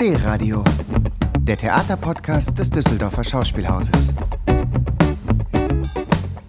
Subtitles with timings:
[0.00, 0.64] D-Radio,
[1.40, 4.08] der Theaterpodcast des Düsseldorfer Schauspielhauses.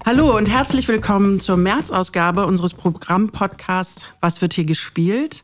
[0.05, 5.43] Hallo und herzlich willkommen zur März-Ausgabe unseres Programmpodcasts Was wird hier gespielt?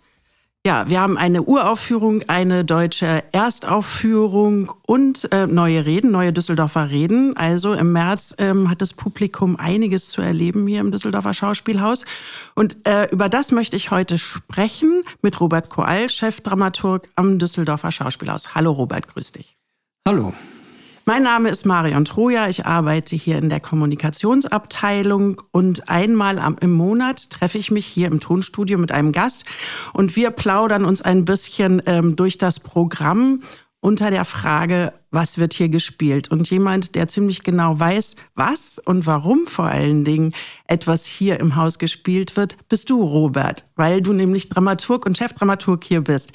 [0.68, 7.38] Ja, wir haben eine Uraufführung, eine deutsche Erstaufführung und äh, neue Reden, neue Düsseldorfer Reden.
[7.38, 12.04] Also im März ähm, hat das Publikum einiges zu erleben hier im Düsseldorfer Schauspielhaus.
[12.54, 18.54] Und äh, über das möchte ich heute sprechen mit Robert Koal, Chefdramaturg am Düsseldorfer Schauspielhaus.
[18.54, 19.55] Hallo Robert, grüß dich.
[20.05, 20.33] Hallo.
[21.07, 22.50] Mein Name ist Marion Troja.
[22.50, 28.20] Ich arbeite hier in der Kommunikationsabteilung und einmal im Monat treffe ich mich hier im
[28.20, 29.46] Tonstudio mit einem Gast
[29.93, 33.42] und wir plaudern uns ein bisschen ähm, durch das Programm
[33.88, 36.30] unter der Frage, was wird hier gespielt?
[36.30, 40.33] Und jemand, der ziemlich genau weiß, was und warum vor allen Dingen
[40.67, 45.86] etwas hier im Haus gespielt wird, bist du, Robert, weil du nämlich Dramaturg und Chefdramaturg
[45.86, 46.33] hier bist.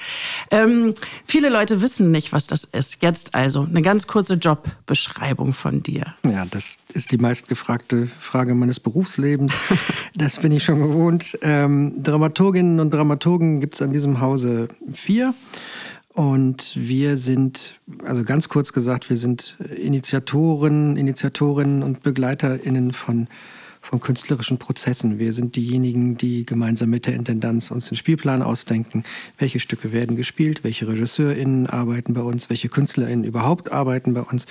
[0.49, 0.95] Ähm,
[1.25, 3.03] viele Leute wissen nicht, was das ist.
[3.03, 6.15] Jetzt also eine ganz kurze Jobbeschreibung von dir.
[6.23, 9.53] Ja, das ist die meistgefragte Frage meines Berufslebens.
[10.15, 11.37] das bin ich schon gewohnt.
[11.43, 15.35] Ähm, Dramaturginnen und Dramaturgen gibt es an diesem Hause vier.
[16.13, 23.27] Und wir sind, also ganz kurz gesagt, wir sind Initiatoren, Initiatorinnen und BegleiterInnen von,
[23.83, 25.19] von künstlerischen Prozessen.
[25.19, 29.03] Wir sind diejenigen, die gemeinsam mit der Intendanz uns den Spielplan ausdenken.
[29.37, 30.63] Welche Stücke werden gespielt?
[30.63, 32.49] Welche RegisseurInnen arbeiten bei uns?
[32.49, 34.45] Welche KünstlerInnen überhaupt arbeiten bei uns?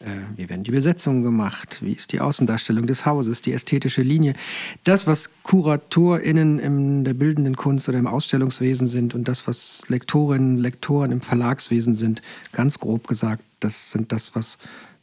[0.00, 4.34] Äh, wie werden die Besetzungen gemacht, wie ist die Außendarstellung des Hauses, die ästhetische Linie.
[4.82, 10.58] Das, was KuratorInnen in der bildenden Kunst oder im Ausstellungswesen sind und das, was Lektorinnen,
[10.58, 14.58] Lektoren im Verlagswesen sind, ganz grob gesagt, das sind das, was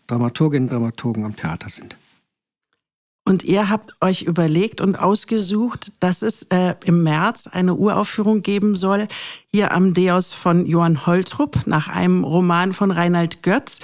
[0.08, 1.96] Dramaturginnen und Dramaturgen am Theater sind.
[3.24, 8.76] Und ihr habt euch überlegt und ausgesucht, dass es äh, im März eine Uraufführung geben
[8.76, 9.08] soll,
[9.54, 13.80] hier am Deos von Johann Holtrup nach einem Roman von Reinhard Götz.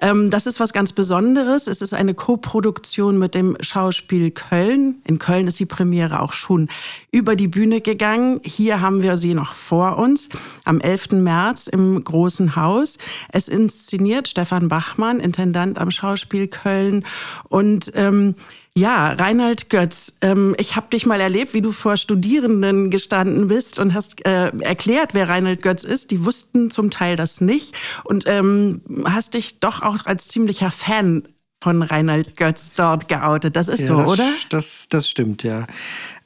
[0.00, 1.68] Ähm, das ist was ganz Besonderes.
[1.68, 5.00] Es ist eine Koproduktion mit dem Schauspiel Köln.
[5.04, 6.68] In Köln ist die Premiere auch schon
[7.12, 8.40] über die Bühne gegangen.
[8.42, 10.30] Hier haben wir sie noch vor uns
[10.64, 11.12] am 11.
[11.12, 12.98] März im Großen Haus.
[13.30, 17.04] Es inszeniert Stefan Bachmann, Intendant am Schauspiel Köln.
[17.48, 18.34] Und ähm,
[18.76, 23.78] ja, Reinhard Götz, ähm, ich habe dich mal erlebt, wie du vor Studierenden gestanden bist
[23.78, 26.10] und hast äh, erklärt, wer Reinhard Götz ist.
[26.10, 31.24] Die wussten zum Teil das nicht und ähm, hast dich doch auch als ziemlicher Fan
[31.62, 33.54] von Reinhard Götz dort geoutet.
[33.56, 34.28] Das ist ja, so, das, oder?
[34.48, 35.66] Das, das stimmt, ja.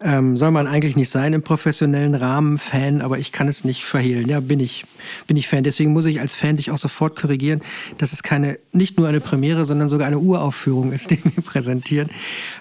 [0.01, 3.85] Ähm, soll man eigentlich nicht sein im professionellen Rahmen Fan, aber ich kann es nicht
[3.85, 4.29] verhehlen.
[4.29, 4.85] Ja, bin ich,
[5.29, 5.63] bin ich Fan.
[5.63, 7.61] Deswegen muss ich als Fan dich auch sofort korrigieren,
[7.99, 12.11] dass es keine, nicht nur eine Premiere, sondern sogar eine Uraufführung ist, die wir präsentieren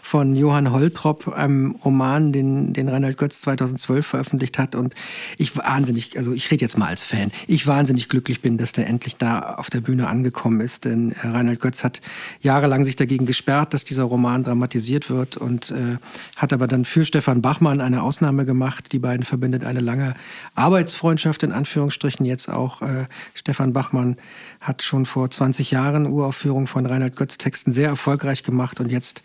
[0.04, 4.76] von Johann Holtrop, einem Roman, den, den Reinhard Götz 2012 veröffentlicht hat.
[4.76, 4.94] Und
[5.40, 8.88] ich wahnsinnig, also ich rede jetzt mal als Fan, ich wahnsinnig glücklich bin, dass der
[8.88, 10.86] endlich da auf der Bühne angekommen ist.
[10.86, 12.02] Denn äh, Reinhard Götz hat
[12.42, 15.98] jahrelang sich dagegen gesperrt, dass dieser Roman dramatisiert wird und äh,
[16.36, 18.92] hat aber dann für Stefan Stefan Bachmann eine Ausnahme gemacht.
[18.92, 20.14] Die beiden verbindet eine lange
[20.56, 22.82] Arbeitsfreundschaft in Anführungsstrichen jetzt auch.
[22.82, 24.18] Äh, Stefan Bachmann
[24.60, 29.24] hat schon vor 20 Jahren Uraufführungen von Reinhard Götz Texten sehr erfolgreich gemacht und jetzt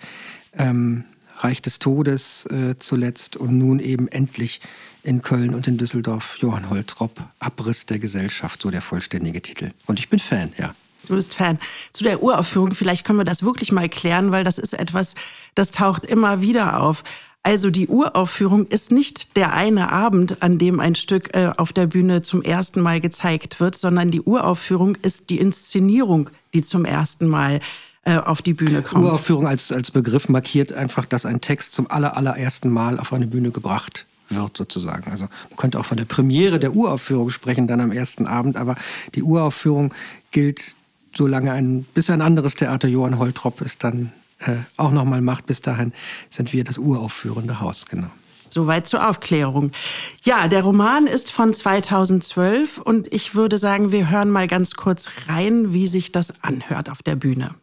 [0.56, 1.06] ähm,
[1.38, 4.60] Reich des Todes äh, zuletzt und nun eben endlich
[5.02, 9.72] in Köln und in Düsseldorf Johann Holtrop, Abriss der Gesellschaft, so der vollständige Titel.
[9.86, 10.72] Und ich bin Fan, ja.
[11.08, 11.58] Du bist Fan.
[11.92, 15.14] Zu der Uraufführung, vielleicht können wir das wirklich mal klären, weil das ist etwas,
[15.54, 17.02] das taucht immer wieder auf.
[17.42, 21.86] Also die Uraufführung ist nicht der eine Abend, an dem ein Stück äh, auf der
[21.86, 27.26] Bühne zum ersten Mal gezeigt wird, sondern die Uraufführung ist die Inszenierung, die zum ersten
[27.26, 27.60] Mal
[28.04, 29.04] äh, auf die Bühne kommt.
[29.04, 33.26] Uraufführung als, als Begriff markiert einfach, dass ein Text zum aller, allerersten Mal auf eine
[33.26, 35.10] Bühne gebracht wird sozusagen.
[35.10, 38.76] Also man könnte auch von der Premiere der Uraufführung sprechen, dann am ersten Abend, aber
[39.14, 39.94] die Uraufführung
[40.32, 40.74] gilt
[41.16, 45.46] solange ein, bis ein anderes Theater Johann Holtrop ist dann äh, auch nochmal macht.
[45.46, 45.92] Bis dahin
[46.30, 48.10] sind wir das uraufführende Haus, genau.
[48.48, 49.72] Soweit zur Aufklärung.
[50.22, 55.10] Ja, der Roman ist von 2012 und ich würde sagen, wir hören mal ganz kurz
[55.28, 57.54] rein, wie sich das anhört auf der Bühne.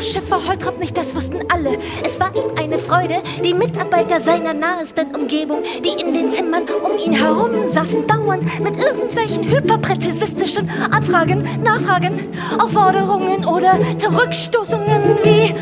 [0.00, 1.78] Schiffer Holtrop nicht, das wussten alle.
[2.04, 6.96] Es war ihm eine Freude, die Mitarbeiter seiner nahesten Umgebung, die in den Zimmern um
[6.98, 15.54] ihn herum saßen, dauernd mit irgendwelchen hyperpräzisistischen Anfragen, Nachfragen, Aufforderungen oder Zurückstoßungen wie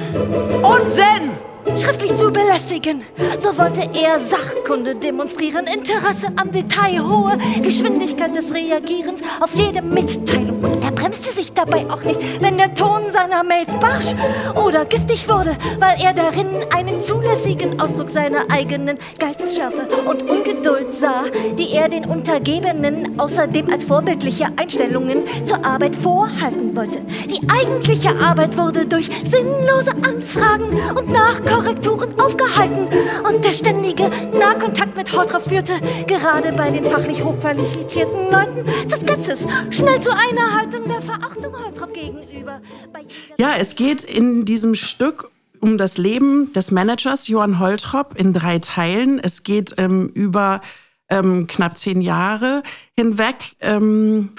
[0.63, 1.39] Unsinn!
[1.77, 3.03] schriftlich zu belästigen.
[3.39, 10.58] So wollte er Sachkunde demonstrieren, Interesse am Detail, hohe Geschwindigkeit des Reagierens auf jede Mitteilung.
[11.09, 14.15] Bremste sich dabei auch nicht, wenn der Ton seiner Mails barsch
[14.63, 21.25] oder giftig wurde, weil er darin einen zulässigen Ausdruck seiner eigenen Geistesschärfe und Ungeduld sah,
[21.59, 27.01] die er den Untergebenen außerdem als vorbildliche Einstellungen zur Arbeit vorhalten wollte.
[27.31, 32.87] Die eigentliche Arbeit wurde durch sinnlose Anfragen und Nachkorrekturen aufgehalten
[33.27, 35.73] und der ständige Nahkontakt mit Hortrop führte
[36.07, 41.93] gerade bei den fachlich hochqualifizierten Leuten zur Skepsis, schnell zu einer Haltung der Verachtung Hortrop
[41.95, 42.61] gegenüber.
[43.39, 45.31] Ja, es geht in diesem Stück
[45.61, 49.19] um das Leben des Managers Johann Holtrop in drei Teilen.
[49.19, 50.61] Es geht ähm, über
[51.11, 52.63] ähm, knapp zehn Jahre
[52.97, 53.57] hinweg.
[53.61, 54.31] Ähm,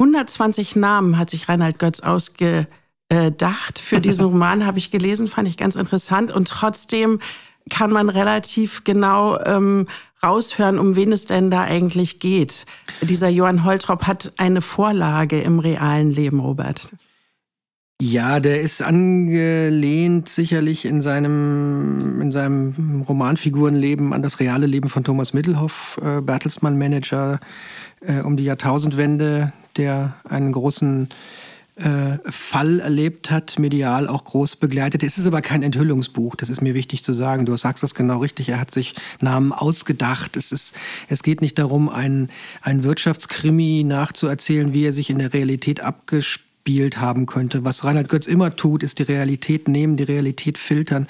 [0.00, 5.56] 120 Namen hat sich Reinhard Götz ausgedacht für diesen Roman, habe ich gelesen, fand ich
[5.56, 6.32] ganz interessant.
[6.32, 7.20] Und trotzdem
[7.68, 9.86] kann man relativ genau ähm,
[10.22, 12.66] raushören, um wen es denn da eigentlich geht.
[13.02, 16.90] Dieser Johann Holtrop hat eine Vorlage im realen Leben, Robert.
[18.02, 25.04] Ja, der ist angelehnt sicherlich in seinem, in seinem Romanfigurenleben an das reale Leben von
[25.04, 27.40] Thomas Mittelhoff, äh, Bertelsmann-Manager
[28.00, 31.10] äh, um die Jahrtausendwende, der einen großen
[32.30, 35.02] Fall erlebt hat, medial auch groß begleitet.
[35.02, 37.46] Es ist aber kein Enthüllungsbuch, das ist mir wichtig zu sagen.
[37.46, 40.36] Du sagst das genau richtig, er hat sich Namen ausgedacht.
[40.36, 40.74] Es, ist,
[41.08, 42.30] es geht nicht darum, einen,
[42.62, 47.64] einen Wirtschaftskrimi nachzuerzählen, wie er sich in der Realität abgespielt gespielt haben könnte.
[47.64, 51.08] Was Reinhard Götz immer tut, ist die Realität nehmen, die Realität filtern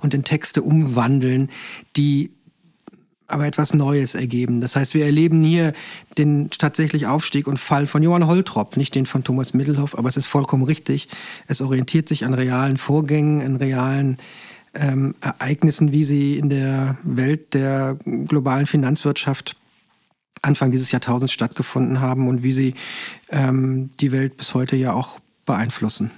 [0.00, 1.48] und in Texte umwandeln,
[1.96, 2.30] die
[3.30, 4.60] aber etwas Neues ergeben.
[4.60, 5.72] Das heißt, wir erleben hier
[6.18, 10.16] den tatsächlich Aufstieg und Fall von Johann Holtrop, nicht den von Thomas Middelhoff, aber es
[10.16, 11.08] ist vollkommen richtig.
[11.46, 14.18] Es orientiert sich an realen Vorgängen, an realen
[14.74, 19.56] ähm, Ereignissen, wie sie in der Welt der globalen Finanzwirtschaft
[20.42, 22.74] Anfang dieses Jahrtausends stattgefunden haben und wie sie
[23.30, 26.10] ähm, die Welt bis heute ja auch beeinflussen.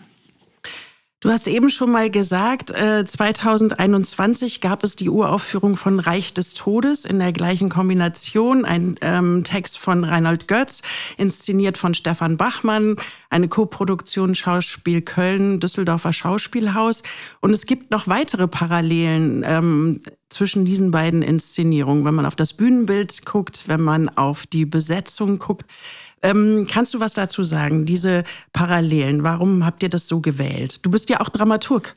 [1.23, 6.53] Du hast eben schon mal gesagt, äh, 2021 gab es die Uraufführung von Reich des
[6.55, 8.65] Todes in der gleichen Kombination.
[8.65, 10.83] Ein ähm, Text von Reinhold Götz,
[11.17, 12.97] inszeniert von Stefan Bachmann,
[13.31, 17.05] eine Koproduktion Schauspiel Köln, Düsseldorfer Schauspielhaus.
[17.41, 22.53] Und es gibt noch weitere Parallelen ähm, zwischen diesen beiden Inszenierungen, wenn man auf das
[22.53, 25.67] Bühnenbild guckt, wenn man auf die Besetzung guckt.
[26.23, 29.25] Ähm, kannst du was dazu sagen, diese Parallelen?
[29.25, 30.85] Warum habt ihr das so gewählt?
[30.85, 31.97] Du bist ja auch Dramaturg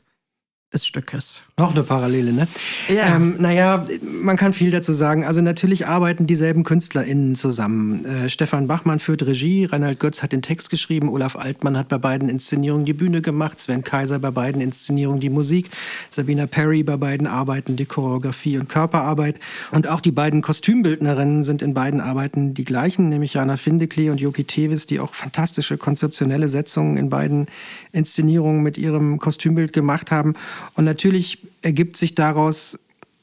[0.72, 1.44] des Stückes.
[1.56, 2.48] Noch eine Parallele, ne?
[2.88, 3.14] Ja.
[3.14, 5.24] Ähm, naja, man kann viel dazu sagen.
[5.24, 8.04] Also natürlich arbeiten dieselben KünstlerInnen zusammen.
[8.04, 11.98] Äh, Stefan Bachmann führt Regie, Reinhard Götz hat den Text geschrieben, Olaf Altmann hat bei
[11.98, 15.70] beiden Inszenierungen die Bühne gemacht, Sven Kaiser bei beiden Inszenierungen die Musik,
[16.10, 19.38] Sabina Perry bei beiden Arbeiten die Choreografie und Körperarbeit.
[19.70, 24.20] Und auch die beiden Kostümbildnerinnen sind in beiden Arbeiten die gleichen, nämlich Jana Findeklee und
[24.20, 27.46] Joki Tevis, die auch fantastische konzeptionelle Setzungen in beiden
[27.92, 30.34] Inszenierungen mit ihrem Kostümbild gemacht haben.
[30.74, 32.78] Und natürlich ergibt sich daraus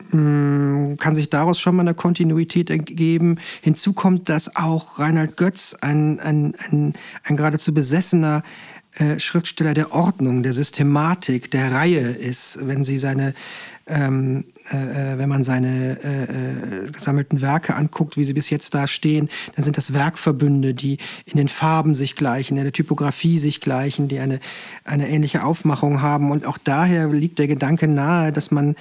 [0.09, 3.39] hm, kann sich daraus schon mal eine Kontinuität ergeben.
[3.61, 6.93] Hinzu kommt, dass auch Reinhard Götz ein, ein, ein,
[7.23, 8.43] ein geradezu besessener
[8.95, 13.33] äh, Schriftsteller der Ordnung, der Systematik, der Reihe ist, wenn sie seine
[13.87, 18.73] ähm, äh, äh, wenn man seine äh, äh, gesammelten Werke anguckt, wie sie bis jetzt
[18.73, 23.39] da stehen, dann sind das Werkverbünde, die in den Farben sich gleichen, in der Typografie
[23.39, 24.39] sich gleichen, die eine,
[24.85, 26.31] eine ähnliche Aufmachung haben.
[26.31, 28.75] Und auch daher liegt der Gedanke nahe, dass man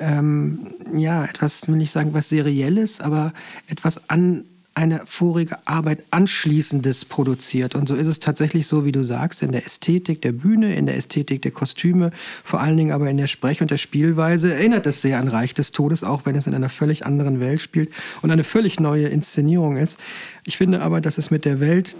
[0.00, 3.32] ähm, ja etwas, will ich sagen, was Serielles, aber
[3.68, 7.74] etwas an eine vorige Arbeit anschließendes produziert.
[7.74, 10.86] Und so ist es tatsächlich so, wie du sagst, in der Ästhetik der Bühne, in
[10.86, 12.12] der Ästhetik der Kostüme,
[12.44, 15.54] vor allen Dingen aber in der Sprech- und der Spielweise erinnert es sehr an Reich
[15.54, 17.90] des Todes, auch wenn es in einer völlig anderen Welt spielt
[18.22, 19.98] und eine völlig neue Inszenierung ist.
[20.44, 21.96] Ich finde aber, dass es mit der Welt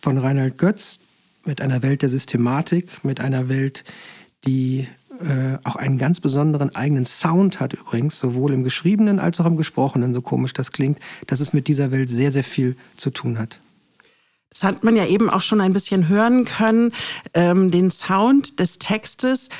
[0.00, 0.98] von Reinhard Götz,
[1.44, 3.84] mit einer Welt der Systematik, mit einer Welt,
[4.46, 4.88] die
[5.20, 9.56] äh, auch einen ganz besonderen eigenen Sound hat übrigens, sowohl im geschriebenen als auch im
[9.56, 13.38] gesprochenen, so komisch das klingt, dass es mit dieser Welt sehr, sehr viel zu tun
[13.38, 13.60] hat.
[14.50, 16.92] Das hat man ja eben auch schon ein bisschen hören können,
[17.34, 19.50] ähm, den Sound des Textes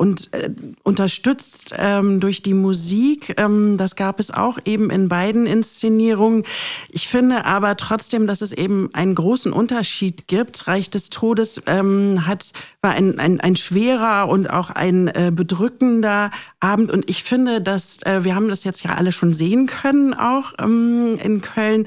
[0.00, 0.48] und äh,
[0.82, 3.34] unterstützt ähm, durch die Musik.
[3.36, 6.44] Ähm, das gab es auch eben in beiden Inszenierungen.
[6.88, 10.66] Ich finde aber trotzdem, dass es eben einen großen Unterschied gibt.
[10.66, 16.30] Reich des Todes ähm, hat, war ein, ein, ein schwerer und auch ein äh, bedrückender
[16.60, 16.90] Abend.
[16.90, 20.54] Und ich finde, dass, äh, wir haben das jetzt ja alle schon sehen können, auch
[20.58, 21.86] ähm, in Köln,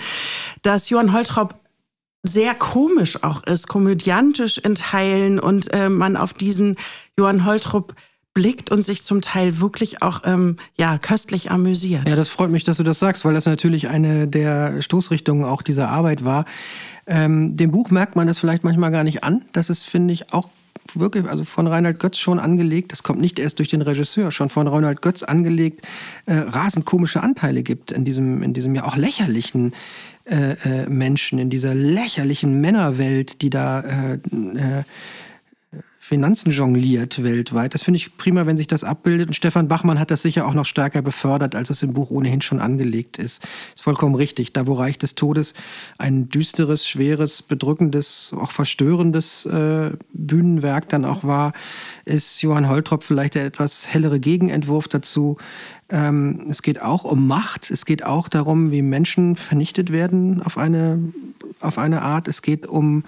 [0.61, 1.55] dass Johann Holtrop
[2.23, 6.77] sehr komisch auch ist, komödiantisch in Teilen und äh, man auf diesen
[7.17, 7.95] Johann Holtrup
[8.33, 12.07] blickt und sich zum Teil wirklich auch ähm, ja, köstlich amüsiert.
[12.07, 15.61] Ja, das freut mich, dass du das sagst, weil das natürlich eine der Stoßrichtungen auch
[15.61, 16.45] dieser Arbeit war.
[17.05, 19.43] Ähm, dem Buch merkt man das vielleicht manchmal gar nicht an.
[19.51, 20.49] Das ist, finde ich, auch
[20.95, 24.49] wirklich, also von Reinhard Götz schon angelegt, das kommt nicht erst durch den Regisseur, schon
[24.49, 25.85] von Reinhard Götz angelegt,
[26.25, 29.73] äh, rasend komische Anteile gibt in diesem, in diesem ja auch lächerlichen
[30.25, 34.83] äh, äh, Menschen, in dieser lächerlichen Männerwelt, die da äh, äh,
[36.05, 37.73] Finanzen jongliert weltweit.
[37.73, 39.27] Das finde ich prima, wenn sich das abbildet.
[39.27, 42.41] Und Stefan Bachmann hat das sicher auch noch stärker befördert, als es im Buch ohnehin
[42.41, 43.41] schon angelegt ist.
[43.73, 44.51] Ist vollkommen richtig.
[44.51, 45.53] Da, wo Reich des Todes
[45.97, 51.53] ein düsteres, schweres, bedrückendes, auch verstörendes äh, Bühnenwerk dann auch war,
[52.03, 55.37] ist Johann Holtrop vielleicht der etwas hellere Gegenentwurf dazu.
[55.87, 57.71] Ähm, es geht auch um Macht.
[57.71, 60.99] Es geht auch darum, wie Menschen vernichtet werden auf eine,
[61.61, 62.27] auf eine Art.
[62.27, 63.05] Es geht um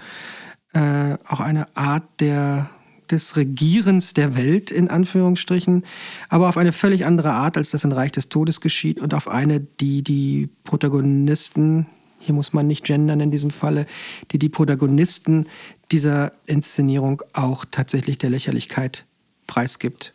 [0.72, 2.70] äh, auch eine Art der
[3.12, 5.84] des Regierens der Welt in Anführungsstrichen,
[6.28, 9.28] aber auf eine völlig andere Art, als das in Reich des Todes geschieht und auf
[9.28, 11.86] eine, die die Protagonisten,
[12.18, 13.86] hier muss man nicht gendern in diesem Falle,
[14.32, 15.48] die die Protagonisten
[15.92, 19.04] dieser Inszenierung auch tatsächlich der Lächerlichkeit
[19.46, 20.12] preisgibt.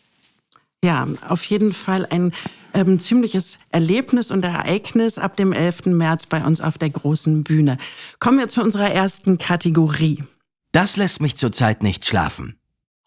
[0.84, 2.34] Ja, auf jeden Fall ein
[2.74, 5.88] ähm, ziemliches Erlebnis und Ereignis ab dem 11.
[5.88, 7.78] März bei uns auf der großen Bühne.
[8.20, 10.24] Kommen wir zu unserer ersten Kategorie.
[10.72, 12.56] Das lässt mich zurzeit nicht schlafen.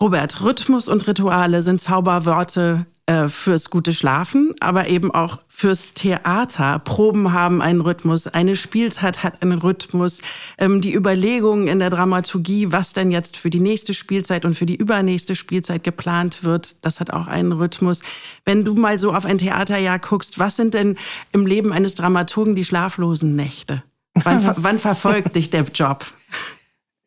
[0.03, 6.79] Robert, Rhythmus und Rituale sind Zauberworte äh, fürs gute Schlafen, aber eben auch fürs Theater.
[6.79, 10.23] Proben haben einen Rhythmus, eine Spielzeit hat einen Rhythmus.
[10.57, 14.67] Ähm, die Überlegungen in der Dramaturgie, was denn jetzt für die nächste Spielzeit und für
[14.67, 18.03] die übernächste Spielzeit geplant wird, das hat auch einen Rhythmus.
[18.45, 20.97] Wenn du mal so auf ein Theaterjahr guckst, was sind denn
[21.33, 23.83] im Leben eines Dramaturgen die schlaflosen Nächte?
[24.15, 26.05] Wann, wann verfolgt dich der Job?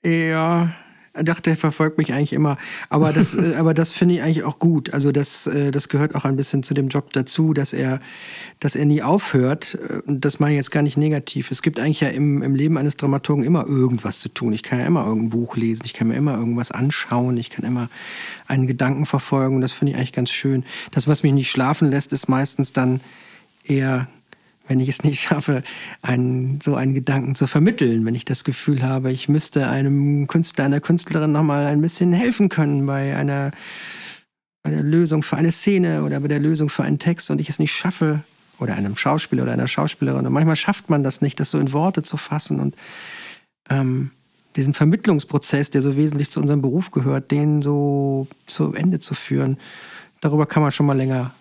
[0.05, 0.71] Ja,
[1.23, 2.57] dachte, der verfolgt mich eigentlich immer.
[2.89, 4.93] Aber das, äh, aber das finde ich eigentlich auch gut.
[4.93, 7.99] Also das, äh, das gehört auch ein bisschen zu dem Job dazu, dass er,
[8.59, 9.77] dass er nie aufhört.
[9.89, 11.51] Äh, und das meine ich jetzt gar nicht negativ.
[11.51, 14.53] Es gibt eigentlich ja im, im Leben eines Dramaturgen immer irgendwas zu tun.
[14.53, 17.65] Ich kann ja immer irgendein Buch lesen, ich kann mir immer irgendwas anschauen, ich kann
[17.65, 17.89] immer
[18.47, 19.61] einen Gedanken verfolgen.
[19.61, 20.63] Das finde ich eigentlich ganz schön.
[20.91, 23.01] Das, was mich nicht schlafen lässt, ist meistens dann
[23.63, 24.07] eher
[24.67, 25.63] wenn ich es nicht schaffe,
[26.01, 30.65] einen, so einen Gedanken zu vermitteln, wenn ich das Gefühl habe, ich müsste einem Künstler,
[30.65, 33.51] einer Künstlerin nochmal ein bisschen helfen können bei einer,
[34.63, 37.49] bei der Lösung für eine Szene oder bei der Lösung für einen Text und ich
[37.49, 38.23] es nicht schaffe,
[38.59, 40.25] oder einem Schauspieler oder einer Schauspielerin.
[40.25, 42.75] Und manchmal schafft man das nicht, das so in Worte zu fassen und
[43.69, 44.11] ähm,
[44.55, 49.57] diesen Vermittlungsprozess, der so wesentlich zu unserem Beruf gehört, den so zu Ende zu führen.
[50.21, 51.31] Darüber kann man schon mal länger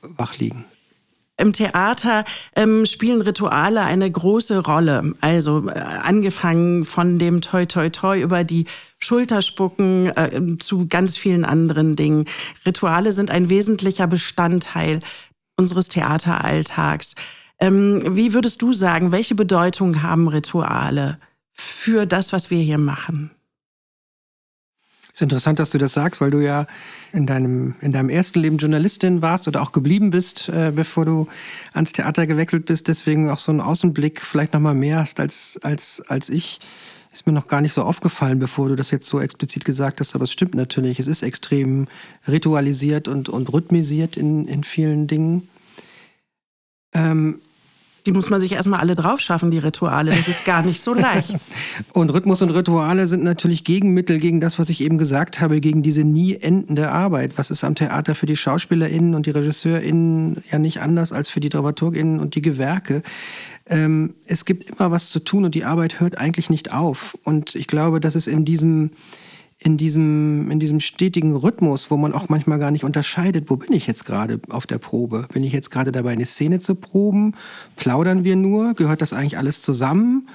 [0.00, 0.64] wach liegen.
[1.42, 5.12] Im Theater ähm, spielen Rituale eine große Rolle.
[5.20, 8.66] Also äh, angefangen von dem Toi Toi Toi über die
[9.00, 12.26] Schulterspucken äh, zu ganz vielen anderen Dingen.
[12.64, 15.00] Rituale sind ein wesentlicher Bestandteil
[15.56, 17.16] unseres Theateralltags.
[17.58, 21.18] Ähm, wie würdest du sagen, welche Bedeutung haben Rituale
[21.52, 23.32] für das, was wir hier machen?
[25.12, 26.66] Ist interessant, dass du das sagst, weil du ja
[27.12, 31.28] in deinem, in deinem ersten Leben Journalistin warst oder auch geblieben bist, äh, bevor du
[31.74, 32.88] ans Theater gewechselt bist.
[32.88, 36.60] Deswegen auch so einen Außenblick vielleicht nochmal mehr hast als, als, als ich.
[37.12, 40.14] Ist mir noch gar nicht so aufgefallen, bevor du das jetzt so explizit gesagt hast,
[40.14, 40.98] aber es stimmt natürlich.
[40.98, 41.88] Es ist extrem
[42.26, 45.46] ritualisiert und, und rhythmisiert in, in vielen Dingen.
[46.94, 47.38] Ähm,
[48.06, 50.10] die muss man sich erstmal alle drauf schaffen, die Rituale.
[50.14, 51.34] Das ist gar nicht so leicht.
[51.92, 55.82] und Rhythmus und Rituale sind natürlich Gegenmittel gegen das, was ich eben gesagt habe, gegen
[55.82, 57.38] diese nie endende Arbeit.
[57.38, 61.40] Was ist am Theater für die SchauspielerInnen und die RegisseurInnen ja nicht anders als für
[61.40, 63.02] die DramaturgInnen und die Gewerke.
[63.66, 67.16] Ähm, es gibt immer was zu tun und die Arbeit hört eigentlich nicht auf.
[67.22, 68.90] Und ich glaube, dass es in diesem
[69.64, 73.72] in diesem, in diesem stetigen Rhythmus, wo man auch manchmal gar nicht unterscheidet, wo bin
[73.72, 75.26] ich jetzt gerade auf der Probe?
[75.32, 77.34] Bin ich jetzt gerade dabei, eine Szene zu proben?
[77.76, 78.74] Plaudern wir nur?
[78.74, 80.28] Gehört das eigentlich alles zusammen?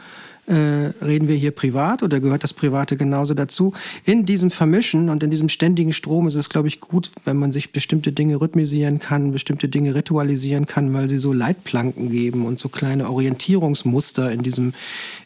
[0.47, 3.73] Äh, reden wir hier privat oder gehört das Private genauso dazu?
[4.05, 7.51] In diesem Vermischen und in diesem ständigen Strom ist es, glaube ich, gut, wenn man
[7.51, 12.59] sich bestimmte Dinge rhythmisieren kann, bestimmte Dinge ritualisieren kann, weil sie so Leitplanken geben und
[12.59, 14.73] so kleine Orientierungsmuster in diesem,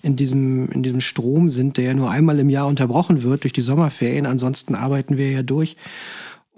[0.01, 3.53] in diesem, in diesem Strom sind, der ja nur einmal im Jahr unterbrochen wird durch
[3.53, 4.25] die Sommerferien.
[4.25, 5.77] Ansonsten arbeiten wir ja durch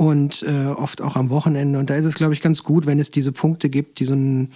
[0.04, 1.80] und äh, oft auch am Wochenende.
[1.80, 4.14] Und da ist es, glaube ich, ganz gut, wenn es diese Punkte gibt, die so
[4.14, 4.50] ein,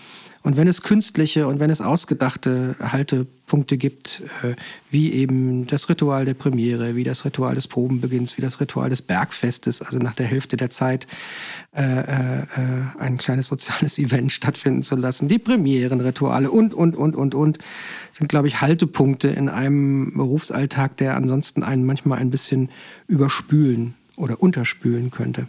[0.44, 4.56] und wenn es künstliche und wenn es ausgedachte Haltepunkte gibt, äh,
[4.92, 9.02] wie eben das Ritual der Premiere, wie das Ritual des Probenbeginns, wie das Ritual des
[9.02, 11.08] Bergfestes, also nach der Hälfte der Zeit
[11.74, 12.46] äh, äh, äh
[13.00, 17.60] ein kleines soziales Event stattfinden zu lassen, die Premierenrituale und, und, und, und, und,
[18.12, 22.70] sind, glaube ich, Haltepunkte in einem Berufsalltag, der ansonsten einen manchmal ein bisschen
[23.08, 25.48] überspülen oder unterspülen könnte.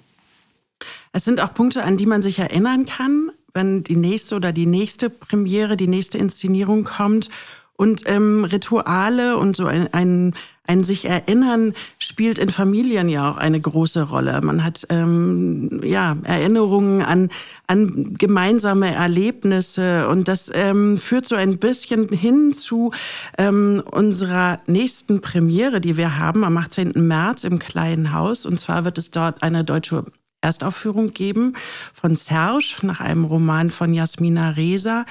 [1.13, 4.67] Es sind auch Punkte, an die man sich erinnern kann, wenn die nächste oder die
[4.67, 7.31] nächste Premiere, die nächste Inszenierung kommt.
[7.79, 10.35] Und ähm, Rituale und so ein, ein,
[10.67, 14.41] ein sich erinnern spielt in Familien ja auch eine große Rolle.
[14.43, 17.31] Man hat ähm, ja Erinnerungen an,
[17.69, 22.91] an gemeinsame Erlebnisse und das ähm, führt so ein bisschen hin zu
[23.39, 26.95] ähm, unserer nächsten Premiere, die wir haben am 18.
[26.97, 28.45] März im Kleinen Haus.
[28.45, 30.05] Und zwar wird es dort eine deutsche
[30.41, 31.55] Erstaufführung geben
[31.95, 35.07] von Serge nach einem Roman von Jasmina Reza.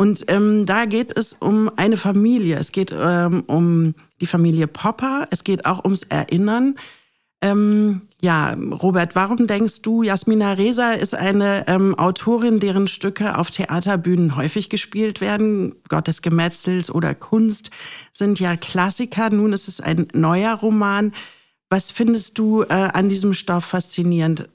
[0.00, 2.56] Und ähm, da geht es um eine Familie.
[2.56, 5.28] Es geht ähm, um die Familie Popper.
[5.30, 6.76] Es geht auch ums Erinnern.
[7.42, 13.50] Ähm, ja, Robert, warum denkst du, Jasmina Reza ist eine ähm, Autorin, deren Stücke auf
[13.50, 15.74] Theaterbühnen häufig gespielt werden?
[15.90, 17.70] Gott des Gemetzels oder Kunst
[18.14, 19.28] sind ja Klassiker.
[19.28, 21.12] Nun ist es ein neuer Roman.
[21.68, 24.48] Was findest du äh, an diesem Stoff faszinierend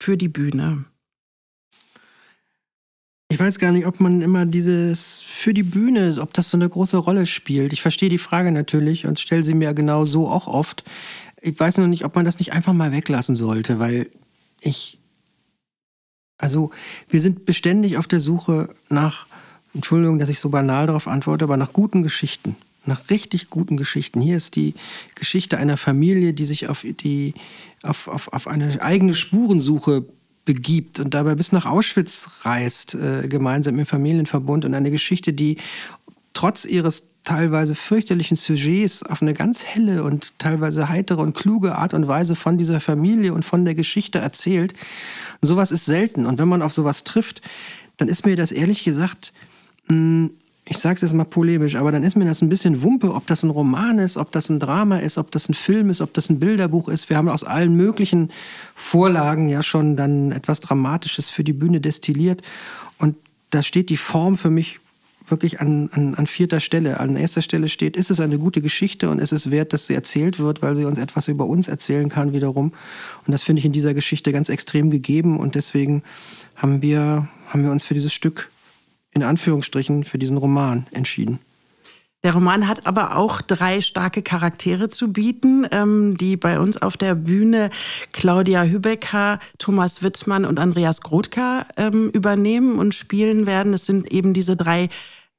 [0.00, 0.86] für die Bühne?
[3.28, 6.68] Ich weiß gar nicht, ob man immer dieses für die Bühne, ob das so eine
[6.68, 7.72] große Rolle spielt.
[7.72, 10.84] Ich verstehe die Frage natürlich und stelle sie mir genau so auch oft.
[11.40, 14.08] Ich weiß nur nicht, ob man das nicht einfach mal weglassen sollte, weil
[14.60, 15.00] ich,
[16.38, 16.70] also
[17.08, 19.26] wir sind beständig auf der Suche nach,
[19.74, 22.54] Entschuldigung, dass ich so banal darauf antworte, aber nach guten Geschichten,
[22.84, 24.20] nach richtig guten Geschichten.
[24.20, 24.74] Hier ist die
[25.16, 27.34] Geschichte einer Familie, die sich auf die
[27.82, 30.04] auf, auf, auf eine eigene Spurensuche
[30.46, 35.58] begibt und dabei bis nach Auschwitz reist, äh, gemeinsam im Familienverbund und eine Geschichte, die
[36.32, 41.92] trotz ihres teilweise fürchterlichen Sujets auf eine ganz helle und teilweise heitere und kluge Art
[41.92, 44.72] und Weise von dieser Familie und von der Geschichte erzählt.
[45.42, 46.24] Und sowas ist selten.
[46.24, 47.42] Und wenn man auf sowas trifft,
[47.96, 49.34] dann ist mir das ehrlich gesagt
[49.88, 50.30] mh, hm,
[50.68, 53.24] ich sage es jetzt mal polemisch, aber dann ist mir das ein bisschen Wumpe, ob
[53.28, 56.12] das ein Roman ist, ob das ein Drama ist, ob das ein Film ist, ob
[56.12, 57.08] das ein Bilderbuch ist.
[57.08, 58.32] Wir haben aus allen möglichen
[58.74, 62.42] Vorlagen ja schon dann etwas Dramatisches für die Bühne destilliert.
[62.98, 63.14] Und
[63.50, 64.80] da steht die Form für mich
[65.28, 66.98] wirklich an, an, an vierter Stelle.
[66.98, 69.94] An erster Stelle steht, ist es eine gute Geschichte und ist es wert, dass sie
[69.94, 72.72] erzählt wird, weil sie uns etwas über uns erzählen kann wiederum.
[73.24, 76.02] Und das finde ich in dieser Geschichte ganz extrem gegeben und deswegen
[76.56, 78.50] haben wir, haben wir uns für dieses Stück
[79.16, 81.40] in Anführungsstrichen für diesen Roman entschieden.
[82.22, 86.96] Der Roman hat aber auch drei starke Charaktere zu bieten, ähm, die bei uns auf
[86.96, 87.70] der Bühne
[88.12, 93.72] Claudia Hübecker, Thomas Wittmann und Andreas Grothka ähm, übernehmen und spielen werden.
[93.72, 94.88] Es sind eben diese drei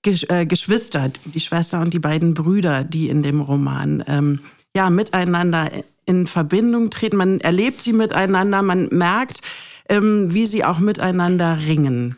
[0.01, 4.39] Gesch äh, Geschwister, die Schwester und die beiden Brüder, die in dem Roman ähm,
[4.75, 5.69] ja miteinander
[6.05, 7.17] in Verbindung treten.
[7.17, 9.41] Man erlebt sie miteinander, man merkt,
[9.89, 12.15] ähm, wie sie auch miteinander ringen.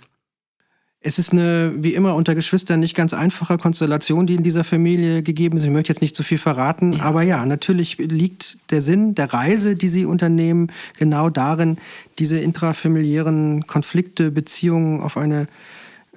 [1.02, 5.24] Es ist eine, wie immer, unter Geschwistern nicht ganz einfache Konstellation, die in dieser Familie
[5.24, 5.64] gegeben ist.
[5.64, 7.04] Ich möchte jetzt nicht zu viel verraten, ja.
[7.04, 11.78] aber ja, natürlich liegt der Sinn der Reise, die sie unternehmen, genau darin,
[12.18, 15.48] diese intrafamiliären Konflikte, Beziehungen auf eine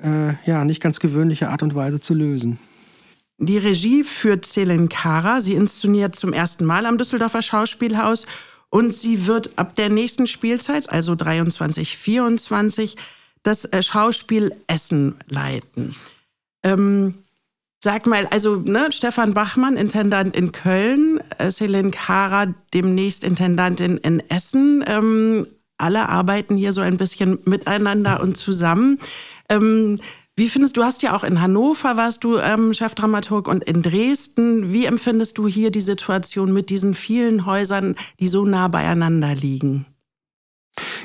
[0.03, 2.59] äh, ja, nicht ganz gewöhnliche Art und Weise zu lösen.
[3.39, 5.41] Die Regie führt Celen Kara.
[5.41, 8.27] Sie inszeniert zum ersten Mal am Düsseldorfer Schauspielhaus
[8.69, 12.97] und sie wird ab der nächsten Spielzeit, also 23, 24,
[13.43, 15.95] das äh, Schauspiel Essen leiten.
[16.63, 17.15] Ähm,
[17.83, 24.21] sag mal, also ne, Stefan Bachmann, Intendant in Köln, äh, Selin Kara, demnächst Intendantin in
[24.31, 24.85] Essen.
[24.87, 25.47] Ähm,
[25.79, 28.99] alle arbeiten hier so ein bisschen miteinander und zusammen.
[29.49, 29.99] Ähm,
[30.37, 34.73] wie findest du, hast ja auch in Hannover warst du ähm, Chefdramaturg und in Dresden.
[34.73, 39.85] Wie empfindest du hier die Situation mit diesen vielen Häusern, die so nah beieinander liegen?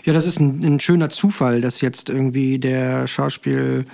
[0.07, 3.85] Ja, das ist ein, ein schöner Zufall, dass jetzt irgendwie der Schauspiel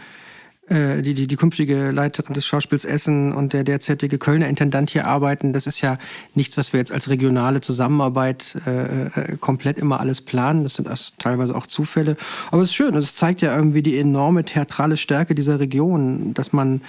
[0.70, 5.06] äh, die, die, die künftige Leiterin des Schauspiels Essen und der derzeitige Kölner Intendant hier
[5.06, 5.52] arbeiten.
[5.52, 5.98] Das ist ja
[6.36, 10.64] nichts, was wir jetzt als regionale Zusammenarbeit äh, äh komplett immer alles planen.
[10.64, 12.16] Das sind das teilweise auch Zufälle.
[12.52, 12.96] Aber es ist schön.
[12.96, 16.82] Es zeigt ja irgendwie die enorme theatrale Stärke dieser Region, dass man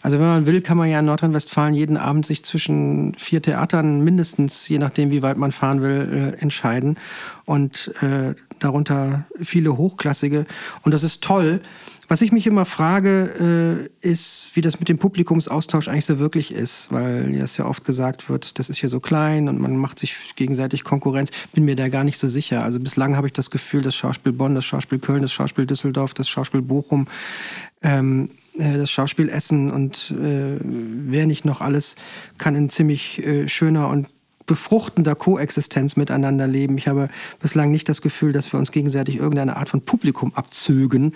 [0.00, 4.04] also wenn man will, kann man ja in Nordrhein-Westfalen jeden Abend sich zwischen vier Theatern
[4.04, 6.98] mindestens, je nachdem wie weit man fahren will, äh, entscheiden.
[7.44, 10.46] Und äh, darunter viele hochklassige.
[10.82, 11.60] Und das ist toll.
[12.10, 16.52] Was ich mich immer frage, äh, ist, wie das mit dem Publikumsaustausch eigentlich so wirklich
[16.52, 19.98] ist, weil es ja oft gesagt wird, das ist hier so klein und man macht
[19.98, 21.30] sich gegenseitig Konkurrenz.
[21.52, 22.64] Bin mir da gar nicht so sicher.
[22.64, 26.14] Also bislang habe ich das Gefühl, das Schauspiel Bonn, das Schauspiel Köln, das Schauspiel Düsseldorf,
[26.14, 27.08] das Schauspiel Bochum,
[27.82, 31.94] ähm, äh, das Schauspiel Essen und äh, wer nicht noch alles
[32.38, 34.08] kann in ziemlich äh, schöner und
[34.48, 36.76] befruchtender Koexistenz miteinander leben.
[36.76, 37.08] Ich habe
[37.38, 41.14] bislang nicht das Gefühl, dass wir uns gegenseitig irgendeine Art von Publikum abzögen.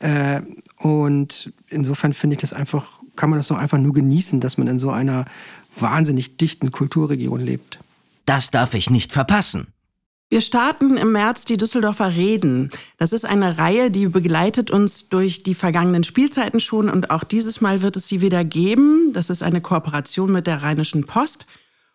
[0.00, 0.42] Äh,
[0.76, 4.66] und insofern finde ich das einfach, kann man das doch einfach nur genießen, dass man
[4.66, 5.24] in so einer
[5.78, 7.78] wahnsinnig dichten Kulturregion lebt.
[8.26, 9.68] Das darf ich nicht verpassen.
[10.28, 12.70] Wir starten im März die Düsseldorfer Reden.
[12.96, 17.60] Das ist eine Reihe, die begleitet uns durch die vergangenen Spielzeiten schon und auch dieses
[17.60, 19.12] Mal wird es sie wieder geben.
[19.12, 21.44] Das ist eine Kooperation mit der Rheinischen Post.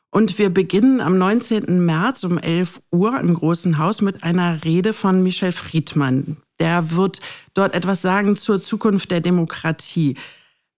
[0.10, 1.86] Und wir beginnen am 19.
[1.86, 6.38] März um 11 Uhr im Großen Haus mit einer Rede von Michel Friedmann.
[6.60, 7.20] Der wird
[7.54, 10.16] dort etwas sagen zur Zukunft der Demokratie.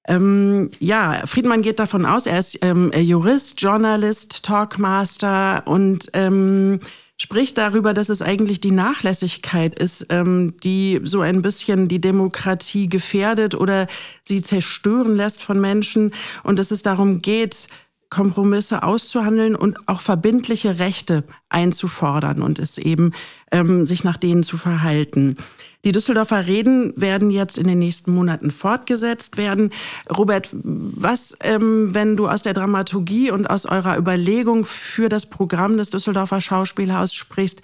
[0.07, 6.79] Ähm, ja, Friedmann geht davon aus, er ist ähm, Jurist, Journalist, Talkmaster und ähm,
[7.21, 12.87] spricht darüber, dass es eigentlich die Nachlässigkeit ist, ähm, die so ein bisschen die Demokratie
[12.87, 13.87] gefährdet oder
[14.23, 16.13] sie zerstören lässt von Menschen
[16.43, 17.67] und dass es darum geht,
[18.09, 23.11] Kompromisse auszuhandeln und auch verbindliche Rechte einzufordern und es eben
[23.51, 25.37] ähm, sich nach denen zu verhalten.
[25.85, 29.71] Die Düsseldorfer Reden werden jetzt in den nächsten Monaten fortgesetzt werden.
[30.09, 35.77] Robert, was, ähm, wenn du aus der Dramaturgie und aus eurer Überlegung für das Programm
[35.77, 37.61] des Düsseldorfer Schauspielhauses sprichst,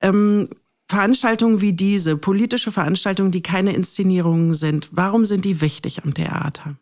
[0.00, 0.48] ähm,
[0.90, 6.76] Veranstaltungen wie diese, politische Veranstaltungen, die keine Inszenierungen sind, warum sind die wichtig am Theater?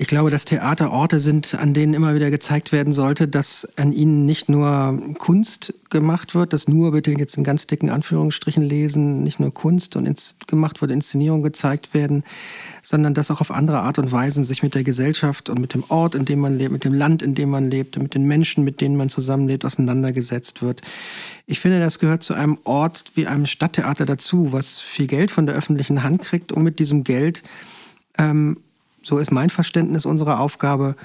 [0.00, 3.92] Ich glaube, dass Theater Orte sind, an denen immer wieder gezeigt werden sollte, dass an
[3.92, 9.22] ihnen nicht nur Kunst gemacht wird, dass nur bitte jetzt in ganz dicken Anführungsstrichen lesen,
[9.22, 12.24] nicht nur Kunst und ins, gemacht wird, Inszenierungen gezeigt werden,
[12.80, 15.84] sondern dass auch auf andere Art und Weise sich mit der Gesellschaft und mit dem
[15.88, 18.64] Ort, in dem man lebt, mit dem Land, in dem man lebt, mit den Menschen,
[18.64, 20.80] mit denen man zusammenlebt, auseinandergesetzt wird.
[21.44, 25.44] Ich finde, das gehört zu einem Ort wie einem Stadttheater dazu, was viel Geld von
[25.44, 27.42] der öffentlichen Hand kriegt, um mit diesem Geld
[28.16, 28.56] ähm,
[29.02, 30.96] so ist mein Verständnis unserer Aufgabe,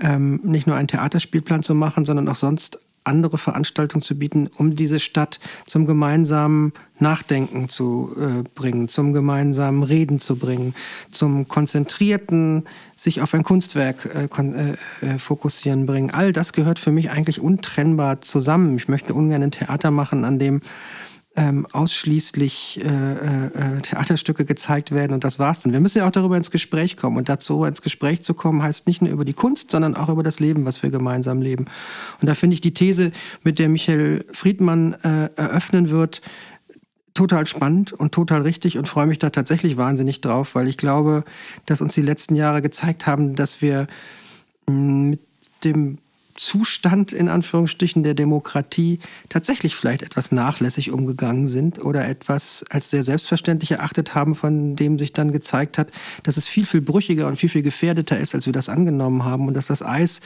[0.00, 4.76] ähm, nicht nur einen Theaterspielplan zu machen, sondern auch sonst andere Veranstaltungen zu bieten, um
[4.76, 10.74] diese Stadt zum gemeinsamen Nachdenken zu äh, bringen, zum gemeinsamen Reden zu bringen,
[11.10, 16.10] zum konzentrierten sich auf ein Kunstwerk äh, äh, äh, fokussieren bringen.
[16.10, 18.76] All das gehört für mich eigentlich untrennbar zusammen.
[18.76, 20.60] Ich möchte ungern ein Theater machen, an dem
[21.34, 25.72] ähm, ausschließlich äh, äh, Theaterstücke gezeigt werden und das war's dann.
[25.72, 28.86] Wir müssen ja auch darüber ins Gespräch kommen und dazu ins Gespräch zu kommen heißt
[28.86, 31.66] nicht nur über die Kunst, sondern auch über das Leben, was wir gemeinsam leben.
[32.20, 36.20] Und da finde ich die These, mit der Michael Friedmann äh, eröffnen wird,
[37.14, 41.24] total spannend und total richtig und freue mich da tatsächlich wahnsinnig drauf, weil ich glaube,
[41.66, 43.86] dass uns die letzten Jahre gezeigt haben, dass wir
[44.66, 45.20] mm, mit
[45.64, 45.98] dem
[46.34, 53.04] Zustand in Anführungsstrichen der Demokratie tatsächlich vielleicht etwas nachlässig umgegangen sind oder etwas als sehr
[53.04, 55.88] selbstverständlich erachtet haben, von dem sich dann gezeigt hat,
[56.22, 59.46] dass es viel, viel brüchiger und viel, viel gefährdeter ist, als wir das angenommen haben
[59.46, 60.20] und dass das Eis,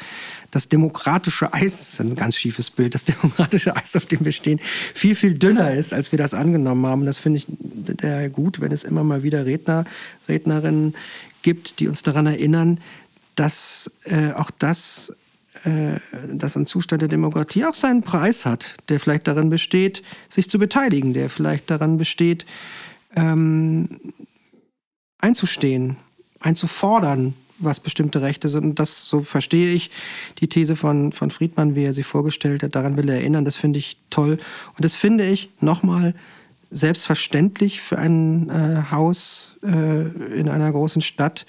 [0.50, 4.32] das demokratische Eis, das ist ein ganz schiefes Bild, das demokratische Eis, auf dem wir
[4.32, 4.60] stehen,
[4.94, 7.04] viel, viel dünner ist, als wir das angenommen haben.
[7.04, 7.46] Das finde ich
[8.00, 9.84] sehr gut, wenn es immer mal wieder Redner,
[10.28, 10.94] Rednerinnen
[11.42, 12.80] gibt, die uns daran erinnern,
[13.34, 15.12] dass äh, auch das
[16.32, 20.58] dass ein Zustand der Demokratie auch seinen Preis hat, der vielleicht darin besteht, sich zu
[20.58, 22.46] beteiligen, der vielleicht daran besteht,
[23.16, 23.88] ähm,
[25.18, 25.96] einzustehen,
[26.40, 28.64] einzufordern, was bestimmte Rechte sind.
[28.64, 29.90] Und das, so verstehe ich
[30.38, 32.74] die These von, von Friedmann, wie er sie vorgestellt hat.
[32.74, 33.44] Daran will er erinnern.
[33.44, 34.38] Das finde ich toll.
[34.74, 36.14] Und das finde ich nochmal
[36.70, 41.46] selbstverständlich für ein äh, Haus äh, in einer großen Stadt,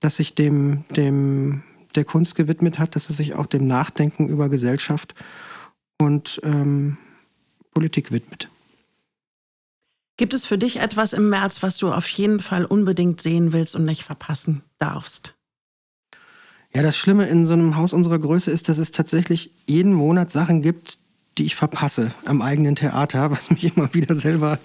[0.00, 1.62] dass sich dem, dem
[1.94, 5.14] der Kunst gewidmet hat, dass es sich auch dem Nachdenken über Gesellschaft
[5.98, 6.98] und ähm,
[7.72, 8.48] Politik widmet.
[10.16, 13.76] Gibt es für dich etwas im März, was du auf jeden Fall unbedingt sehen willst
[13.76, 15.34] und nicht verpassen darfst?
[16.74, 20.30] Ja, das Schlimme in so einem Haus unserer Größe ist, dass es tatsächlich jeden Monat
[20.30, 20.98] Sachen gibt,
[21.38, 24.58] die ich verpasse am eigenen Theater, was mich immer wieder selber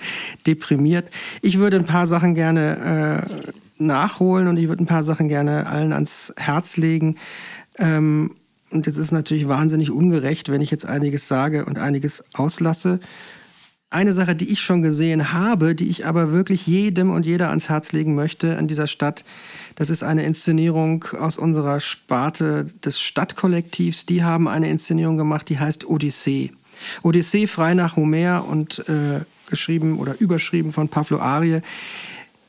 [0.46, 1.10] deprimiert.
[1.42, 5.68] Ich würde ein paar Sachen gerne äh, nachholen und ich würde ein paar Sachen gerne
[5.68, 7.18] allen ans Herz legen.
[7.78, 8.36] Ähm,
[8.72, 13.00] und jetzt ist natürlich wahnsinnig ungerecht, wenn ich jetzt einiges sage und einiges auslasse.
[13.92, 17.70] Eine Sache, die ich schon gesehen habe, die ich aber wirklich jedem und jeder ans
[17.70, 19.24] Herz legen möchte an dieser Stadt,
[19.76, 24.08] das ist eine Inszenierung aus unserer Sparte des Stadtkollektivs.
[24.08, 26.52] Die haben eine Inszenierung gemacht, die heißt Odyssee.
[27.04, 31.62] Odyssee frei nach Homer und äh, geschrieben oder überschrieben von Pavlo Arie.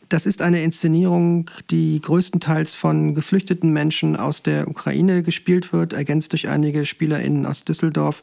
[0.08, 6.32] Das ist eine Inszenierung, die größtenteils von geflüchteten Menschen aus der Ukraine gespielt wird, ergänzt
[6.32, 8.22] durch einige SpielerInnen aus Düsseldorf.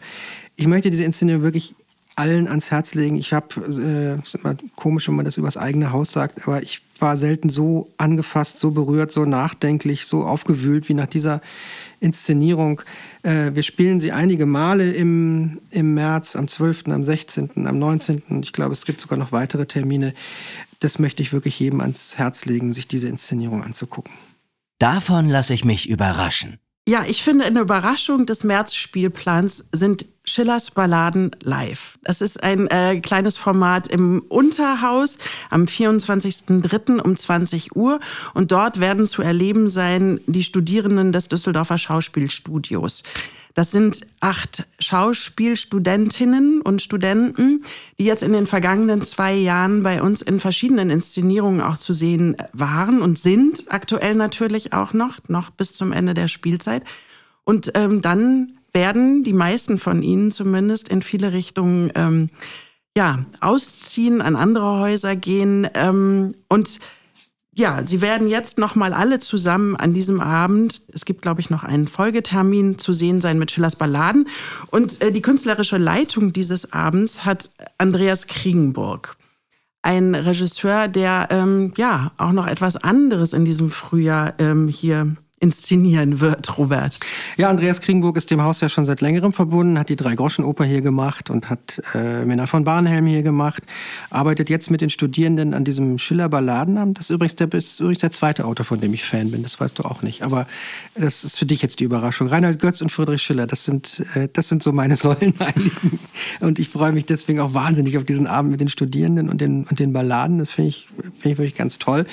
[0.56, 1.76] Ich möchte diese Inszenierung wirklich
[2.16, 3.16] allen ans Herz legen.
[3.16, 6.82] Ich habe, äh, ist immer komisch, wenn man das übers eigene Haus sagt, aber ich
[7.00, 11.42] war selten so angefasst, so berührt, so nachdenklich, so aufgewühlt wie nach dieser
[12.00, 12.82] Inszenierung.
[13.24, 18.42] Äh, wir spielen sie einige Male im, im März, am 12., am 16., am 19.
[18.42, 20.14] Ich glaube, es gibt sogar noch weitere Termine.
[20.80, 24.14] Das möchte ich wirklich jedem ans Herz legen, sich diese Inszenierung anzugucken.
[24.80, 26.60] Davon lasse ich mich überraschen.
[26.88, 31.98] Ja, ich finde, eine Überraschung des Märzspielplans sind Schillers Balladen live.
[32.04, 35.18] Das ist ein äh, kleines Format im Unterhaus
[35.50, 37.00] am 24.03.
[37.00, 38.00] um 20 Uhr.
[38.34, 43.04] Und dort werden zu erleben sein die Studierenden des Düsseldorfer Schauspielstudios.
[43.54, 47.66] Das sind acht Schauspielstudentinnen und Studenten,
[48.00, 52.38] die jetzt in den vergangenen zwei Jahren bei uns in verschiedenen Inszenierungen auch zu sehen
[52.54, 56.84] waren und sind, aktuell natürlich auch noch, noch bis zum Ende der Spielzeit.
[57.44, 62.30] Und ähm, dann werden die meisten von ihnen zumindest in viele Richtungen ähm,
[62.96, 66.80] ja, ausziehen, an andere Häuser gehen ähm, und
[67.54, 71.50] ja, sie werden jetzt noch mal alle zusammen an diesem Abend, es gibt glaube ich
[71.50, 74.28] noch einen Folgetermin zu sehen sein mit Schillers Balladen
[74.68, 79.18] und äh, die künstlerische Leitung dieses Abends hat Andreas Kriegenburg.
[79.84, 86.22] Ein Regisseur, der ähm, ja auch noch etwas anderes in diesem Frühjahr ähm, hier inszenieren
[86.22, 87.00] wird, Robert.
[87.36, 90.82] Ja, Andreas Kringburg ist dem Haus ja schon seit längerem verbunden, hat die Drei-Groschen-Oper hier
[90.82, 93.64] gemacht und hat äh, Männer von Barnhelm hier gemacht,
[94.12, 97.00] arbeitet jetzt mit den Studierenden an diesem Schiller-Balladenamt.
[97.00, 99.60] Das ist übrigens, der, ist übrigens der zweite Autor, von dem ich Fan bin, das
[99.60, 100.22] weißt du auch nicht.
[100.22, 100.46] Aber
[100.94, 102.28] das ist für dich jetzt die Überraschung.
[102.28, 106.00] Reinhard Götz und Friedrich Schiller, das sind, äh, das sind so meine Säulenheiligen.
[106.42, 109.64] Und ich freue mich deswegen auch wahnsinnig auf diesen Abend mit den Studierenden und den,
[109.64, 110.38] und den Balladen.
[110.38, 112.06] Das finde ich, find ich wirklich ganz toll.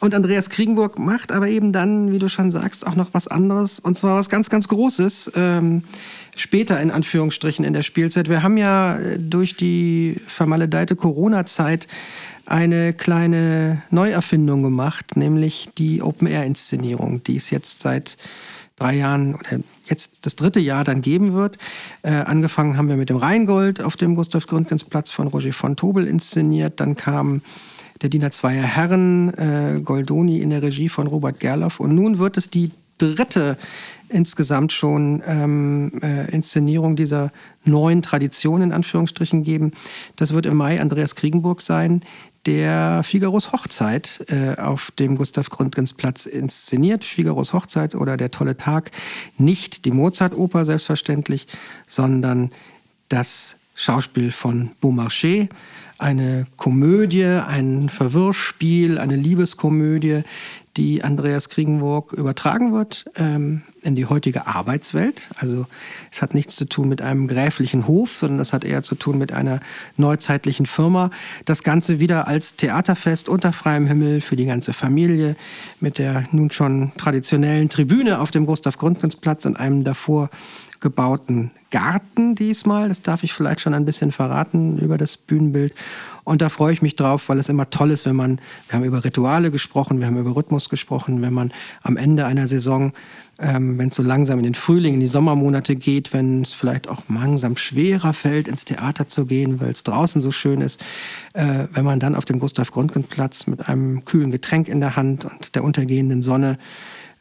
[0.00, 3.28] Und Andreas Kriegenburg macht aber eben dann, wie du schon sagst, sagst, auch noch was
[3.28, 3.78] anderes.
[3.78, 5.32] Und zwar was ganz, ganz Großes.
[5.36, 5.82] Ähm,
[6.34, 8.28] später in Anführungsstrichen in der Spielzeit.
[8.28, 11.86] Wir haben ja äh, durch die vermaledeite Corona-Zeit
[12.46, 18.16] eine kleine Neuerfindung gemacht, nämlich die Open-Air-Inszenierung, die es jetzt seit
[18.76, 21.58] drei Jahren oder jetzt das dritte Jahr dann geben wird.
[22.02, 25.76] Äh, angefangen haben wir mit dem Rheingold auf dem Gustav Gründgens Platz von Roger von
[25.76, 26.80] Tobel inszeniert.
[26.80, 27.42] Dann kam
[28.02, 31.80] der Diener zweier Herren, äh, Goldoni in der Regie von Robert Gerloff.
[31.80, 33.56] Und nun wird es die dritte
[34.08, 37.32] insgesamt schon ähm, äh, Inszenierung dieser
[37.64, 39.72] neuen Tradition in Anführungsstrichen geben.
[40.16, 42.02] Das wird im Mai Andreas Kriegenburg sein,
[42.46, 47.04] der Figaros Hochzeit äh, auf dem Gustav Gründgens Platz inszeniert.
[47.04, 48.90] Figaros Hochzeit oder Der tolle Tag.
[49.38, 51.46] Nicht die Mozart-Oper selbstverständlich,
[51.86, 52.52] sondern
[53.08, 55.48] das Schauspiel von Beaumarchais
[55.98, 60.22] eine Komödie, ein Verwirrspiel, eine Liebeskomödie,
[60.76, 65.30] die Andreas Kriegenburg übertragen wird ähm, in die heutige Arbeitswelt.
[65.36, 65.66] Also
[66.10, 69.18] es hat nichts zu tun mit einem gräflichen Hof, sondern es hat eher zu tun
[69.18, 69.60] mit einer
[69.96, 71.10] neuzeitlichen Firma.
[71.44, 75.36] Das Ganze wieder als Theaterfest unter freiem Himmel für die ganze Familie
[75.78, 80.28] mit der nun schon traditionellen Tribüne auf dem Gustav Gründgens Platz und einem davor
[80.84, 82.88] gebauten Garten diesmal.
[82.88, 85.74] Das darf ich vielleicht schon ein bisschen verraten über das Bühnenbild.
[86.22, 88.84] Und da freue ich mich drauf, weil es immer toll ist, wenn man, wir haben
[88.84, 92.92] über Rituale gesprochen, wir haben über Rhythmus gesprochen, wenn man am Ende einer Saison,
[93.38, 96.86] ähm, wenn es so langsam in den Frühling, in die Sommermonate geht, wenn es vielleicht
[96.86, 100.80] auch langsam schwerer fällt, ins Theater zu gehen, weil es draußen so schön ist,
[101.32, 104.96] äh, wenn man dann auf dem Gustav Gründgens Platz mit einem kühlen Getränk in der
[104.96, 106.58] Hand und der untergehenden Sonne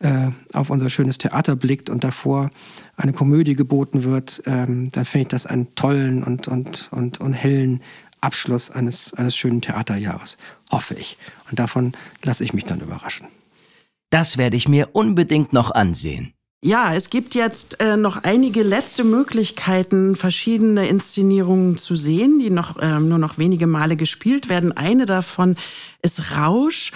[0.04, 2.52] äh, auf unser schönes Theater blickt und davor
[2.98, 7.34] eine Komödie geboten wird, ähm, dann finde ich das einen tollen und, und, und, und
[7.34, 7.82] hellen
[8.22, 10.38] Abschluss eines, eines schönen Theaterjahres,
[10.72, 11.18] hoffe ich.
[11.50, 13.28] Und davon lasse ich mich dann überraschen.
[14.10, 16.34] Das werde ich mir unbedingt noch ansehen.
[16.66, 22.78] Ja, es gibt jetzt äh, noch einige letzte Möglichkeiten, verschiedene Inszenierungen zu sehen, die noch
[22.78, 24.72] äh, nur noch wenige Male gespielt werden.
[24.72, 25.58] Eine davon
[26.02, 26.94] ist Rausch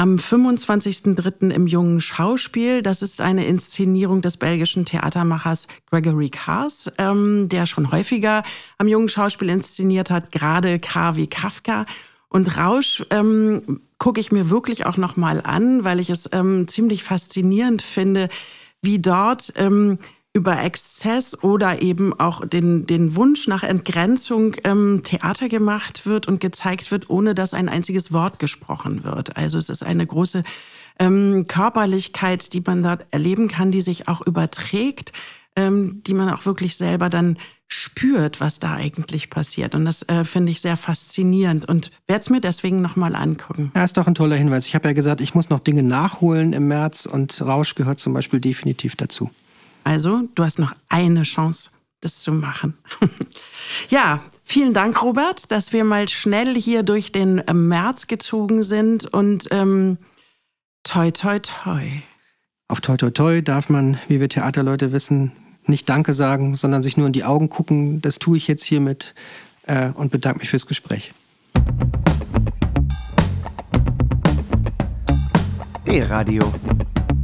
[0.00, 1.50] am 25.03.
[1.50, 2.80] im Jungen Schauspiel.
[2.80, 8.42] Das ist eine Inszenierung des belgischen Theatermachers Gregory Cars, ähm, der schon häufiger
[8.78, 11.84] am Jungen Schauspiel inszeniert hat, gerade K wie Kafka.
[12.30, 16.66] Und Rausch ähm, gucke ich mir wirklich auch noch mal an, weil ich es ähm,
[16.66, 18.30] ziemlich faszinierend finde,
[18.80, 19.98] wie dort ähm,
[20.32, 26.40] über Exzess oder eben auch den, den Wunsch nach Entgrenzung ähm, Theater gemacht wird und
[26.40, 29.36] gezeigt wird, ohne dass ein einziges Wort gesprochen wird.
[29.36, 30.44] Also es ist eine große
[31.00, 35.12] ähm, Körperlichkeit, die man dort erleben kann, die sich auch überträgt,
[35.56, 39.74] ähm, die man auch wirklich selber dann spürt, was da eigentlich passiert.
[39.74, 43.72] Und das äh, finde ich sehr faszinierend und werde es mir deswegen nochmal angucken.
[43.74, 44.66] Ja, ist doch ein toller Hinweis.
[44.66, 48.12] Ich habe ja gesagt, ich muss noch Dinge nachholen im März und Rausch gehört zum
[48.12, 49.30] Beispiel definitiv dazu.
[49.84, 52.78] Also, du hast noch eine Chance, das zu machen.
[53.88, 59.48] ja, vielen Dank, Robert, dass wir mal schnell hier durch den März gezogen sind und
[59.50, 59.98] ähm,
[60.82, 62.02] toi, toi, toi.
[62.68, 65.32] Auf toi, toi, toi darf man, wie wir Theaterleute wissen,
[65.66, 68.00] nicht Danke sagen, sondern sich nur in die Augen gucken.
[68.00, 69.14] Das tue ich jetzt hiermit
[69.66, 71.12] äh, und bedanke mich fürs Gespräch.
[75.86, 76.52] D-Radio